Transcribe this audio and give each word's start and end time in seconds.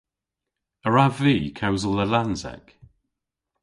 A 0.85 0.87
wrav 0.89 1.15
vy 1.23 1.35
kewsel 1.57 1.93
Lallansek? 1.95 2.67